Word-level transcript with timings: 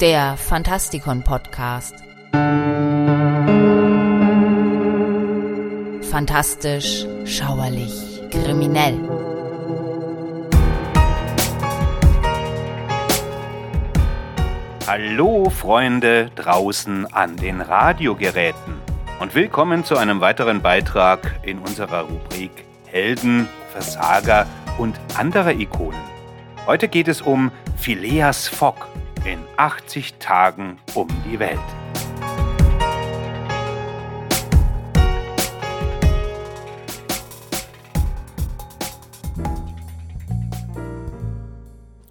der 0.00 0.36
Fantastikon 0.36 1.22
Podcast. 1.22 1.94
Fantastisch, 6.10 7.06
schauerlich, 7.24 8.22
kriminell. 8.30 8.98
Hallo 14.86 15.48
Freunde 15.50 16.30
draußen 16.34 17.12
an 17.12 17.36
den 17.36 17.60
Radiogeräten 17.60 18.74
und 19.20 19.34
willkommen 19.34 19.84
zu 19.84 19.96
einem 19.96 20.20
weiteren 20.20 20.60
Beitrag 20.60 21.40
in 21.42 21.58
unserer 21.60 22.02
Rubrik 22.02 22.64
Helden, 22.86 23.48
Versager 23.72 24.46
und 24.76 24.98
andere 25.16 25.52
Ikonen. 25.52 26.00
Heute 26.66 26.88
geht 26.88 27.08
es 27.08 27.22
um 27.22 27.50
Phileas 27.76 28.48
Fogg 28.48 28.86
in 29.24 29.42
80 29.56 30.14
Tagen 30.18 30.78
um 30.94 31.08
die 31.24 31.38
Welt. 31.38 31.58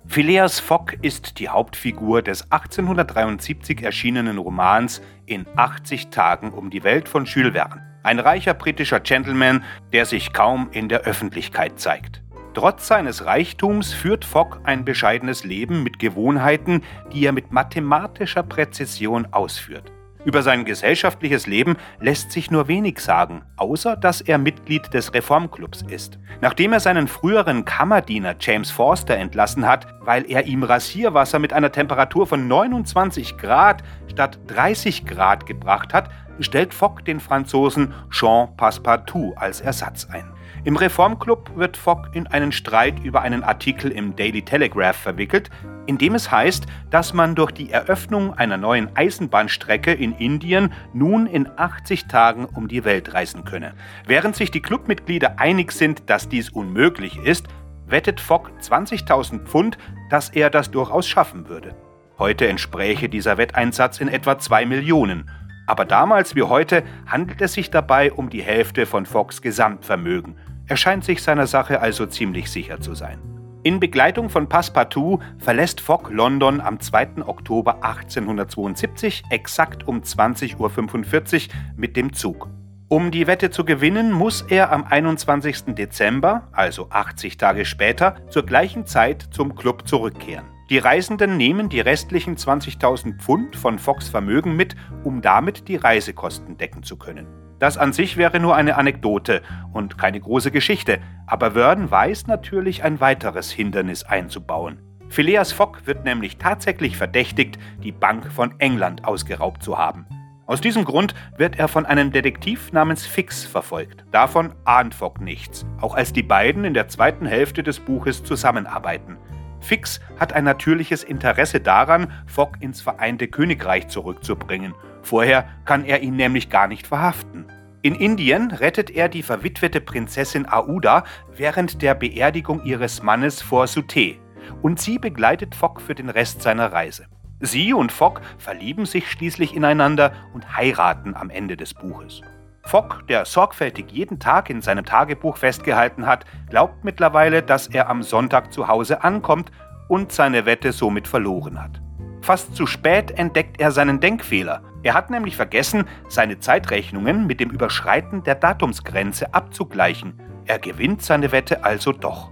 Phileas 0.08 0.60
Fogg 0.60 0.96
ist 1.02 1.40
die 1.40 1.50
Hauptfigur 1.50 2.22
des 2.22 2.52
1873 2.52 3.82
erschienenen 3.82 4.38
Romans 4.38 5.02
In 5.26 5.46
80 5.56 6.10
Tagen 6.10 6.52
um 6.52 6.70
die 6.70 6.84
Welt 6.84 7.10
von 7.10 7.26
Jules 7.26 7.54
Verne. 7.54 7.82
Ein 8.04 8.20
reicher 8.20 8.54
britischer 8.54 9.00
Gentleman, 9.00 9.64
der 9.92 10.06
sich 10.06 10.34
kaum 10.34 10.70
in 10.72 10.90
der 10.90 11.02
Öffentlichkeit 11.02 11.80
zeigt. 11.80 12.23
Trotz 12.54 12.88
seines 12.88 13.26
Reichtums 13.26 13.94
führt 13.94 14.26
Fogg 14.26 14.60
ein 14.64 14.86
bescheidenes 14.86 15.44
Leben 15.44 15.82
mit 15.82 15.98
Gewohnheiten, 15.98 16.84
die 17.12 17.26
er 17.26 17.32
mit 17.32 17.52
mathematischer 17.52 18.44
Präzision 18.44 19.28
ausführt. 19.32 19.92
Über 20.24 20.42
sein 20.42 20.64
gesellschaftliches 20.64 21.48
Leben 21.48 21.76
lässt 22.00 22.32
sich 22.32 22.50
nur 22.50 22.68
wenig 22.68 23.00
sagen, 23.00 23.42
außer 23.58 23.98
dass 23.98 24.22
er 24.22 24.38
Mitglied 24.38 24.94
des 24.94 25.14
Reformclubs 25.14 25.82
ist. 25.82 26.18
Nachdem 26.40 26.74
er 26.74 26.80
seinen 26.80 27.08
früheren 27.08 27.66
Kammerdiener 27.66 28.36
James 28.40 28.72
Forster 28.72 29.18
entlassen 29.18 29.68
hat, 29.68 29.88
weil 30.02 30.30
er 30.30 30.46
ihm 30.46 30.64
Rasierwasser 30.64 31.40
mit 31.40 31.52
einer 31.52 31.72
Temperatur 31.72 32.28
von 32.28 32.48
29 32.48 33.38
Grad 33.38 33.84
statt 34.08 34.40
30 34.48 35.06
Grad 35.06 35.46
gebracht 35.46 35.94
hat, 35.94 36.10
stellt 36.40 36.74
Fogg 36.74 37.04
den 37.06 37.20
Franzosen 37.20 37.94
Jean 38.10 38.56
Passepartout 38.56 39.34
als 39.36 39.60
Ersatz 39.60 40.08
ein. 40.10 40.32
Im 40.66 40.78
Reformclub 40.78 41.58
wird 41.58 41.76
Fogg 41.76 42.08
in 42.14 42.26
einen 42.28 42.54
Streit 42.54 43.04
über 43.04 43.22
einen 43.22 43.44
Artikel 43.44 43.92
im 43.92 44.16
Daily 44.16 44.44
Telegraph 44.44 44.96
verwickelt, 44.96 45.50
in 45.88 45.98
dem 45.98 46.16
es 46.16 46.32
heißt, 46.32 46.68
dass 46.90 47.14
man 47.14 47.36
durch 47.36 47.52
die 47.52 47.70
Eröffnung 47.70 48.34
einer 48.36 48.56
neuen 48.56 48.96
Eisenbahnstrecke 48.96 49.92
in 49.92 50.14
Indien 50.14 50.72
nun 50.94 51.28
in 51.28 51.50
80 51.58 52.06
Tagen 52.06 52.46
um 52.46 52.70
die 52.70 52.86
Welt 52.86 53.14
reisen 53.14 53.44
könne. 53.44 53.74
Während 54.08 54.38
sich 54.38 54.52
die 54.52 54.62
Clubmitglieder 54.62 55.38
einig 55.38 55.74
sind, 55.74 56.10
dass 56.10 56.30
dies 56.30 56.50
unmöglich 56.50 57.18
ist, 57.18 57.48
wettet 57.86 58.22
Fogg 58.22 58.50
20.000 58.62 59.44
Pfund, 59.44 59.78
dass 60.10 60.30
er 60.30 60.50
das 60.50 60.72
durchaus 60.72 61.06
schaffen 61.06 61.50
würde. 61.50 61.76
Heute 62.18 62.48
entspräche 62.48 63.10
dieser 63.10 63.38
Wetteinsatz 63.38 64.00
in 64.00 64.08
etwa 64.08 64.40
2 64.40 64.66
Millionen. 64.66 65.30
Aber 65.68 65.84
damals 65.84 66.36
wie 66.36 66.44
heute 66.44 66.84
handelt 67.06 67.42
es 67.42 67.52
sich 67.52 67.70
dabei 67.70 68.14
um 68.14 68.30
die 68.30 68.42
Hälfte 68.42 68.86
von 68.86 69.06
Foggs 69.06 69.42
Gesamtvermögen. 69.42 70.38
Er 70.68 70.78
scheint 70.78 71.04
sich 71.04 71.22
seiner 71.22 71.48
Sache 71.48 71.82
also 71.82 72.06
ziemlich 72.06 72.50
sicher 72.50 72.80
zu 72.80 72.96
sein. 72.96 73.20
In 73.64 73.80
Begleitung 73.80 74.30
von 74.30 74.50
Passepartout 74.50 75.20
verlässt 75.38 75.80
Fogg 75.80 76.10
London 76.10 76.60
am 76.60 76.80
2. 76.80 77.26
Oktober 77.26 77.84
1872 77.84 79.24
exakt 79.30 79.88
um 79.88 80.02
20.45 80.02 81.48
Uhr 81.48 81.54
mit 81.78 81.96
dem 81.96 82.12
Zug. 82.12 82.50
Um 82.90 83.10
die 83.10 83.26
Wette 83.26 83.50
zu 83.50 83.66
gewinnen, 83.66 84.12
muss 84.12 84.42
er 84.42 84.72
am 84.72 84.84
21. 84.84 85.76
Dezember, 85.76 86.50
also 86.52 86.90
80 86.90 87.38
Tage 87.38 87.66
später, 87.66 88.16
zur 88.30 88.46
gleichen 88.46 88.86
Zeit 88.86 89.30
zum 89.32 89.56
Club 89.56 89.88
zurückkehren. 89.88 90.46
Die 90.70 90.78
Reisenden 90.78 91.38
nehmen 91.38 91.70
die 91.70 91.80
restlichen 91.80 92.36
20.000 92.36 93.20
Pfund 93.20 93.56
von 93.56 93.80
Foggs 93.80 94.10
Vermögen 94.10 94.56
mit, 94.56 94.76
um 95.04 95.22
damit 95.22 95.68
die 95.68 95.76
Reisekosten 95.76 96.58
decken 96.58 96.84
zu 96.84 96.98
können. 96.98 97.28
Das 97.64 97.78
an 97.78 97.94
sich 97.94 98.18
wäre 98.18 98.42
nur 98.42 98.58
eine 98.58 98.76
Anekdote 98.76 99.42
und 99.72 99.98
keine 99.98 100.20
große 100.20 100.52
Geschichte, 100.52 101.00
aber 101.26 101.52
Verden 101.52 101.90
weiß 101.90 102.28
natürlich 102.28 102.84
ein 102.84 103.00
weiteres 103.00 103.52
Hindernis 103.54 104.04
einzubauen. 104.04 104.82
Phileas 105.08 105.54
Fogg 105.54 105.78
wird 105.86 106.04
nämlich 106.04 106.36
tatsächlich 106.40 106.98
verdächtigt, 106.98 107.58
die 107.82 107.94
Bank 107.94 108.30
von 108.34 108.60
England 108.60 109.06
ausgeraubt 109.06 109.64
zu 109.64 109.78
haben. 109.78 110.06
Aus 110.46 110.60
diesem 110.60 110.84
Grund 110.84 111.16
wird 111.38 111.58
er 111.58 111.70
von 111.70 111.86
einem 111.86 112.12
Detektiv 112.12 112.74
namens 112.74 113.06
Fix 113.06 113.46
verfolgt. 113.46 114.04
Davon 114.12 114.54
ahnt 114.66 114.94
Fogg 114.94 115.22
nichts, 115.22 115.66
auch 115.80 115.96
als 115.96 116.12
die 116.12 116.22
beiden 116.22 116.66
in 116.66 116.74
der 116.74 116.90
zweiten 116.90 117.26
Hälfte 117.26 117.64
des 117.64 117.80
Buches 117.80 118.26
zusammenarbeiten. 118.26 119.16
Fix 119.62 120.02
hat 120.20 120.34
ein 120.34 120.44
natürliches 120.44 121.06
Interesse 121.06 121.62
daran, 121.62 122.12
Fogg 122.28 122.58
ins 122.60 122.82
Vereinte 122.82 123.30
Königreich 123.30 123.88
zurückzubringen. 123.88 124.74
Vorher 125.04 125.48
kann 125.66 125.86
er 125.86 126.02
ihn 126.02 126.16
nämlich 126.16 126.50
gar 126.50 126.68
nicht 126.68 126.88
verhaften. 126.88 127.46
In 127.82 127.96
Indien 127.96 128.52
rettet 128.52 128.90
er 128.90 129.10
die 129.10 129.24
verwitwete 129.24 129.82
Prinzessin 129.82 130.48
Aouda 130.48 131.04
während 131.36 131.82
der 131.82 131.94
Beerdigung 131.94 132.64
ihres 132.64 133.04
Mannes 133.04 133.42
vor 133.42 133.68
Sute 133.68 134.16
und 134.62 134.80
sie 134.80 134.98
begleitet 134.98 135.54
Fogg 135.54 135.82
für 135.82 135.94
den 135.94 136.10
Rest 136.10 136.42
seiner 136.42 136.72
Reise. 136.72 137.06
Sie 137.42 137.74
und 137.74 137.92
Fogg 137.92 138.22
verlieben 138.38 138.86
sich 138.86 139.12
schließlich 139.12 139.54
ineinander 139.54 140.14
und 140.34 140.56
heiraten 140.56 141.14
am 141.14 141.30
Ende 141.30 141.58
des 141.58 141.74
Buches. 141.74 142.22
Fogg, 142.66 143.06
der 143.10 143.26
sorgfältig 143.26 143.92
jeden 143.92 144.20
Tag 144.20 144.50
in 144.50 144.62
seinem 144.62 144.86
Tagebuch 144.86 145.36
festgehalten 145.36 146.06
hat, 146.06 146.24
glaubt 146.50 146.86
mittlerweile, 146.86 147.44
dass 147.44 147.68
er 147.68 147.90
am 147.90 148.02
Sonntag 148.02 148.54
zu 148.54 148.70
Hause 148.70 149.04
ankommt 149.04 149.52
und 149.90 150.14
seine 150.14 150.46
Wette 150.46 150.72
somit 150.72 151.10
verloren 151.10 151.62
hat. 151.62 151.82
Fast 152.24 152.56
zu 152.56 152.66
spät 152.66 153.12
entdeckt 153.12 153.60
er 153.60 153.72
seinen 153.72 154.00
Denkfehler. 154.00 154.62
Er 154.82 154.94
hat 154.94 155.10
nämlich 155.10 155.36
vergessen, 155.36 155.84
seine 156.08 156.40
Zeitrechnungen 156.40 157.28
mit 157.28 157.42
dem 157.42 157.50
Überschreiten 157.50 158.24
der 158.24 158.36
Datumsgrenze 158.36 159.34
abzugleichen. 159.34 160.22
Er 160.46 160.58
gewinnt 160.58 161.02
seine 161.02 161.34
Wette 161.34 161.66
also 161.66 161.92
doch. 161.92 162.32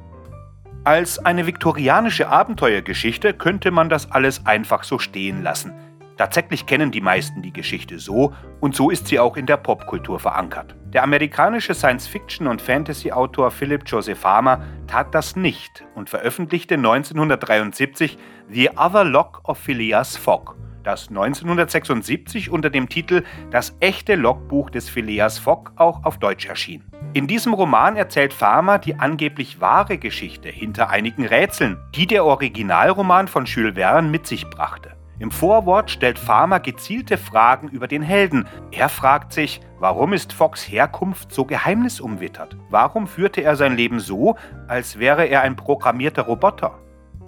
Als 0.86 1.20
eine 1.20 1.46
viktorianische 1.46 2.30
Abenteuergeschichte 2.30 3.34
könnte 3.34 3.70
man 3.70 3.90
das 3.90 4.10
alles 4.14 4.46
einfach 4.46 4.86
so 4.86 4.98
stehen 4.98 5.44
lassen. 5.44 5.74
Tatsächlich 6.16 6.66
kennen 6.66 6.92
die 6.92 7.02
meisten 7.02 7.42
die 7.42 7.52
Geschichte 7.52 8.00
so 8.00 8.34
und 8.62 8.74
so 8.74 8.92
ist 8.92 9.08
sie 9.08 9.20
auch 9.20 9.36
in 9.36 9.46
der 9.46 9.58
Popkultur 9.58 10.20
verankert. 10.22 10.74
Der 10.94 11.04
amerikanische 11.04 11.74
Science-Fiction- 11.74 12.48
und 12.48 12.62
Fantasy-Autor 12.62 13.52
Philip 13.52 13.84
Joseph 13.86 14.20
Farmer 14.20 14.62
tat 14.88 15.16
das 15.16 15.38
nicht 15.38 15.86
und 15.96 16.10
veröffentlichte 16.10 16.76
1973 16.76 18.18
The 18.50 18.72
Other 18.76 19.06
Log 19.06 19.40
of 19.46 19.58
Phileas 19.58 20.18
Fogg, 20.18 20.56
das 20.84 21.08
1976 21.08 22.50
unter 22.50 22.70
dem 22.70 22.90
Titel 22.90 23.24
Das 23.52 23.78
echte 23.80 24.16
Logbuch 24.16 24.70
des 24.70 24.90
Phileas 24.90 25.40
Fogg 25.40 25.72
auch 25.78 26.04
auf 26.04 26.18
Deutsch 26.20 26.46
erschien. 26.46 26.84
In 27.14 27.26
diesem 27.26 27.54
Roman 27.54 27.96
erzählt 27.96 28.34
Farmer 28.34 28.78
die 28.78 28.96
angeblich 28.96 29.62
wahre 29.62 29.98
Geschichte 29.98 30.50
hinter 30.50 30.90
einigen 30.90 31.26
Rätseln, 31.26 31.78
die 31.96 32.06
der 32.06 32.26
Originalroman 32.26 33.30
von 33.30 33.46
Jules 33.46 33.76
Verne 33.76 34.10
mit 34.10 34.28
sich 34.28 34.50
brachte. 34.50 35.01
Im 35.22 35.30
Vorwort 35.30 35.92
stellt 35.92 36.18
Farmer 36.18 36.60
gezielte 36.60 37.16
Fragen 37.16 37.68
über 37.68 37.88
den 37.88 38.02
Helden. 38.02 38.48
Er 38.72 38.90
fragt 38.90 39.34
sich, 39.34 39.62
warum 39.78 40.14
ist 40.14 40.34
Fox 40.34 40.68
Herkunft 40.68 41.32
so 41.32 41.46
geheimnisumwittert? 41.46 42.58
Warum 42.72 43.06
führte 43.06 43.42
er 43.42 43.56
sein 43.56 43.76
Leben 43.76 44.00
so, 44.00 44.36
als 44.68 44.98
wäre 44.98 45.26
er 45.26 45.42
ein 45.42 45.56
programmierter 45.56 46.24
Roboter? 46.24 46.80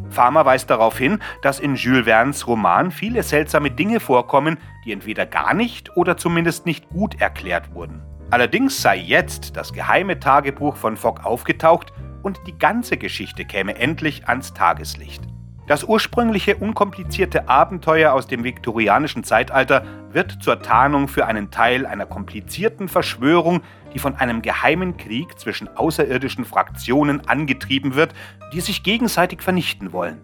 Farmer 0.09 0.43
weist 0.43 0.71
darauf 0.71 0.97
hin, 0.97 1.19
dass 1.43 1.59
in 1.59 1.75
Jules 1.75 2.05
Verne's 2.05 2.47
Roman 2.47 2.89
viele 2.89 3.21
seltsame 3.21 3.69
Dinge 3.69 3.99
vorkommen, 3.99 4.57
die 4.85 4.91
entweder 4.91 5.27
gar 5.27 5.53
nicht 5.53 5.95
oder 5.95 6.17
zumindest 6.17 6.65
nicht 6.65 6.89
gut 6.89 7.21
erklärt 7.21 7.75
wurden. 7.75 8.01
Allerdings 8.31 8.81
sei 8.81 8.97
jetzt 8.97 9.55
das 9.55 9.71
geheime 9.71 10.19
Tagebuch 10.19 10.77
von 10.77 10.97
Fogg 10.97 11.23
aufgetaucht 11.23 11.93
und 12.23 12.39
die 12.47 12.57
ganze 12.57 12.97
Geschichte 12.97 13.45
käme 13.45 13.75
endlich 13.75 14.27
ans 14.27 14.51
Tageslicht. 14.55 15.32
Das 15.65 15.85
ursprüngliche 15.85 16.57
unkomplizierte 16.57 17.47
Abenteuer 17.47 18.11
aus 18.11 18.27
dem 18.27 18.43
viktorianischen 18.43 19.23
Zeitalter 19.23 19.85
wird 20.11 20.43
zur 20.43 20.61
Tarnung 20.61 21.07
für 21.07 21.25
einen 21.25 21.51
Teil 21.51 21.85
einer 21.85 22.05
komplizierten 22.05 22.89
Verschwörung, 22.89 23.61
die 23.93 23.99
von 23.99 24.15
einem 24.15 24.41
geheimen 24.41 24.97
Krieg 24.97 25.39
zwischen 25.39 25.69
außerirdischen 25.69 26.43
Fraktionen 26.43 27.27
angetrieben 27.29 27.95
wird, 27.95 28.13
die 28.51 28.59
sich 28.59 28.83
gegenseitig 28.83 29.41
vernichten 29.41 29.93
wollen. 29.93 30.19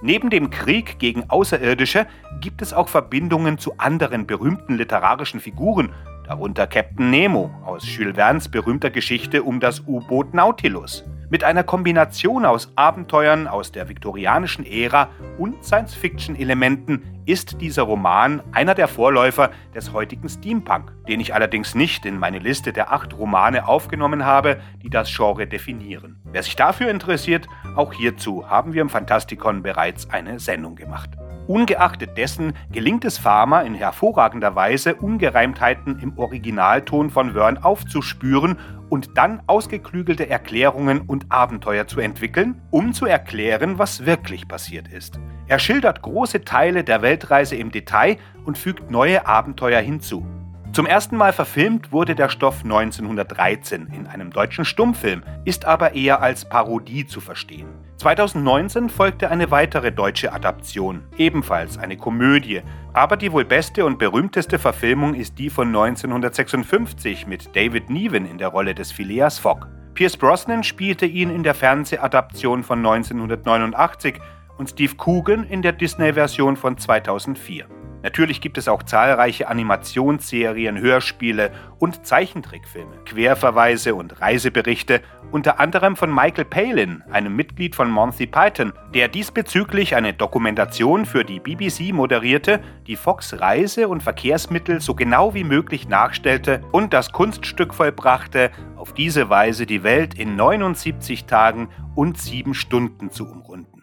Neben 0.00 0.30
dem 0.30 0.50
Krieg 0.50 1.00
gegen 1.00 1.28
Außerirdische 1.28 2.06
gibt 2.40 2.62
es 2.62 2.72
auch 2.72 2.88
Verbindungen 2.88 3.58
zu 3.58 3.78
anderen 3.78 4.28
berühmten 4.28 4.76
literarischen 4.76 5.40
Figuren, 5.40 5.92
darunter 6.28 6.66
Captain 6.66 7.08
Nemo 7.08 7.50
aus 7.64 7.84
Jules 7.86 8.14
Verne's 8.14 8.48
berühmter 8.48 8.90
Geschichte 8.90 9.42
um 9.42 9.60
das 9.60 9.80
U-Boot 9.86 10.34
Nautilus. 10.34 11.04
Mit 11.30 11.42
einer 11.42 11.62
Kombination 11.62 12.44
aus 12.44 12.72
Abenteuern 12.76 13.46
aus 13.46 13.72
der 13.72 13.88
viktorianischen 13.88 14.66
Ära 14.66 15.08
und 15.38 15.64
Science-Fiction-Elementen 15.64 17.02
ist 17.24 17.60
dieser 17.60 17.82
Roman 17.82 18.42
einer 18.52 18.74
der 18.74 18.88
Vorläufer 18.88 19.50
des 19.74 19.92
heutigen 19.92 20.28
Steampunk, 20.28 20.92
den 21.06 21.20
ich 21.20 21.34
allerdings 21.34 21.74
nicht 21.74 22.06
in 22.06 22.18
meine 22.18 22.38
Liste 22.38 22.72
der 22.72 22.92
acht 22.92 23.16
Romane 23.16 23.66
aufgenommen 23.66 24.24
habe, 24.24 24.58
die 24.82 24.90
das 24.90 25.14
Genre 25.14 25.46
definieren. 25.46 26.20
Wer 26.24 26.42
sich 26.42 26.56
dafür 26.56 26.90
interessiert, 26.90 27.46
auch 27.74 27.92
hierzu 27.92 28.48
haben 28.48 28.72
wir 28.74 28.82
im 28.82 28.90
Fantastikon 28.90 29.62
bereits 29.62 30.08
eine 30.10 30.38
Sendung 30.38 30.76
gemacht. 30.76 31.17
Ungeachtet 31.48 32.18
dessen 32.18 32.52
gelingt 32.70 33.06
es 33.06 33.16
Farmer 33.16 33.64
in 33.64 33.72
hervorragender 33.72 34.54
Weise, 34.54 34.94
Ungereimtheiten 34.94 35.98
im 35.98 36.18
Originalton 36.18 37.08
von 37.08 37.32
Vern 37.32 37.56
aufzuspüren 37.56 38.58
und 38.90 39.16
dann 39.16 39.40
ausgeklügelte 39.46 40.28
Erklärungen 40.28 41.00
und 41.00 41.24
Abenteuer 41.30 41.86
zu 41.86 42.00
entwickeln, 42.00 42.60
um 42.70 42.92
zu 42.92 43.06
erklären, 43.06 43.78
was 43.78 44.04
wirklich 44.04 44.46
passiert 44.46 44.88
ist. 44.88 45.18
Er 45.46 45.58
schildert 45.58 46.02
große 46.02 46.44
Teile 46.44 46.84
der 46.84 47.00
Weltreise 47.00 47.56
im 47.56 47.70
Detail 47.70 48.18
und 48.44 48.58
fügt 48.58 48.90
neue 48.90 49.26
Abenteuer 49.26 49.80
hinzu. 49.80 50.26
Zum 50.72 50.86
ersten 50.86 51.16
Mal 51.16 51.32
verfilmt 51.32 51.92
wurde 51.92 52.14
der 52.14 52.28
Stoff 52.28 52.62
1913 52.62 53.88
in 53.92 54.06
einem 54.06 54.30
deutschen 54.30 54.64
Stummfilm, 54.64 55.22
ist 55.44 55.64
aber 55.64 55.94
eher 55.94 56.22
als 56.22 56.44
Parodie 56.44 57.06
zu 57.06 57.20
verstehen. 57.20 57.68
2019 57.96 58.90
folgte 58.90 59.30
eine 59.30 59.50
weitere 59.50 59.90
deutsche 59.90 60.32
Adaption, 60.32 61.02
ebenfalls 61.16 61.78
eine 61.78 61.96
Komödie, 61.96 62.62
aber 62.92 63.16
die 63.16 63.32
wohl 63.32 63.44
beste 63.44 63.84
und 63.84 63.98
berühmteste 63.98 64.58
Verfilmung 64.58 65.14
ist 65.14 65.38
die 65.38 65.50
von 65.50 65.68
1956 65.68 67.26
mit 67.26 67.56
David 67.56 67.90
Niven 67.90 68.24
in 68.24 68.38
der 68.38 68.48
Rolle 68.48 68.74
des 68.74 68.92
Phileas 68.92 69.38
Fogg. 69.38 69.66
Pierce 69.94 70.16
Brosnan 70.16 70.62
spielte 70.62 71.06
ihn 71.06 71.30
in 71.30 71.42
der 71.42 71.54
Fernsehadaption 71.54 72.62
von 72.62 72.78
1989 72.78 74.20
und 74.58 74.70
Steve 74.70 74.94
Coogan 74.96 75.42
in 75.44 75.62
der 75.62 75.72
Disney-Version 75.72 76.56
von 76.56 76.78
2004. 76.78 77.66
Natürlich 78.08 78.40
gibt 78.40 78.56
es 78.56 78.68
auch 78.68 78.82
zahlreiche 78.82 79.48
Animationsserien, 79.48 80.80
Hörspiele 80.80 81.50
und 81.78 82.06
Zeichentrickfilme, 82.06 83.04
Querverweise 83.04 83.94
und 83.94 84.22
Reiseberichte, 84.22 85.02
unter 85.30 85.60
anderem 85.60 85.94
von 85.94 86.10
Michael 86.10 86.46
Palin, 86.46 87.02
einem 87.10 87.36
Mitglied 87.36 87.76
von 87.76 87.90
Monty 87.90 88.26
Python, 88.26 88.72
der 88.94 89.08
diesbezüglich 89.08 89.94
eine 89.94 90.14
Dokumentation 90.14 91.04
für 91.04 91.22
die 91.22 91.38
BBC 91.38 91.92
moderierte, 91.92 92.60
die 92.86 92.96
Fox 92.96 93.38
Reise- 93.38 93.88
und 93.88 94.02
Verkehrsmittel 94.02 94.80
so 94.80 94.94
genau 94.94 95.34
wie 95.34 95.44
möglich 95.44 95.86
nachstellte 95.86 96.62
und 96.72 96.94
das 96.94 97.12
Kunststück 97.12 97.74
vollbrachte, 97.74 98.50
auf 98.76 98.94
diese 98.94 99.28
Weise 99.28 99.66
die 99.66 99.82
Welt 99.82 100.14
in 100.14 100.34
79 100.34 101.26
Tagen 101.26 101.68
und 101.94 102.16
7 102.16 102.54
Stunden 102.54 103.10
zu 103.10 103.28
umrunden. 103.28 103.77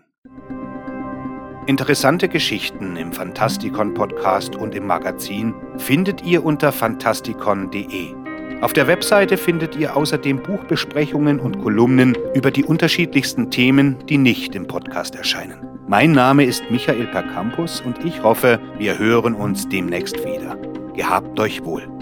Interessante 1.67 2.29
Geschichten 2.29 2.95
im 2.95 3.11
Fantastikon 3.11 3.95
Podcast 3.95 4.55
und 4.55 4.75
im 4.75 4.85
Magazin 4.85 5.55
findet 5.77 6.23
ihr 6.23 6.45
unter 6.45 6.71
fantastikon.de. 6.71 8.13
Auf 8.61 8.73
der 8.73 8.87
Webseite 8.87 9.35
findet 9.35 9.75
ihr 9.75 9.97
außerdem 9.97 10.43
Buchbesprechungen 10.43 11.39
und 11.39 11.63
Kolumnen 11.63 12.15
über 12.35 12.51
die 12.51 12.63
unterschiedlichsten 12.63 13.49
Themen, 13.49 13.97
die 14.07 14.19
nicht 14.19 14.53
im 14.53 14.67
Podcast 14.67 15.15
erscheinen. 15.15 15.57
Mein 15.87 16.11
Name 16.11 16.45
ist 16.45 16.69
Michael 16.69 17.07
Percampus 17.07 17.81
und 17.81 18.05
ich 18.05 18.21
hoffe, 18.21 18.59
wir 18.77 18.99
hören 18.99 19.33
uns 19.33 19.67
demnächst 19.67 20.23
wieder. 20.23 20.57
Gehabt 20.93 21.39
euch 21.39 21.65
wohl. 21.65 21.94